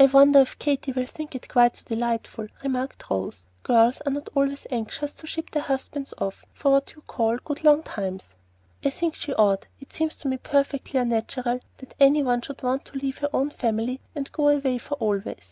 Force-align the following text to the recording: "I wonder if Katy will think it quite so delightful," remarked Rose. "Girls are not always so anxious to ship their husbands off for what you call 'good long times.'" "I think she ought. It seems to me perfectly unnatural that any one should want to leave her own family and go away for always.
"I 0.00 0.06
wonder 0.06 0.40
if 0.40 0.58
Katy 0.58 0.90
will 0.90 1.06
think 1.06 1.36
it 1.36 1.48
quite 1.48 1.76
so 1.76 1.84
delightful," 1.86 2.48
remarked 2.64 3.08
Rose. 3.08 3.46
"Girls 3.62 4.00
are 4.00 4.10
not 4.10 4.28
always 4.34 4.62
so 4.62 4.68
anxious 4.72 5.14
to 5.14 5.28
ship 5.28 5.52
their 5.52 5.62
husbands 5.62 6.12
off 6.18 6.44
for 6.52 6.72
what 6.72 6.92
you 6.96 7.02
call 7.02 7.36
'good 7.36 7.62
long 7.62 7.84
times.'" 7.84 8.34
"I 8.84 8.90
think 8.90 9.14
she 9.14 9.32
ought. 9.32 9.68
It 9.78 9.92
seems 9.92 10.16
to 10.18 10.28
me 10.28 10.38
perfectly 10.38 10.98
unnatural 10.98 11.60
that 11.78 11.94
any 12.00 12.24
one 12.24 12.40
should 12.42 12.64
want 12.64 12.84
to 12.86 12.98
leave 12.98 13.18
her 13.18 13.30
own 13.32 13.50
family 13.50 14.00
and 14.12 14.32
go 14.32 14.48
away 14.48 14.78
for 14.78 14.94
always. 14.94 15.48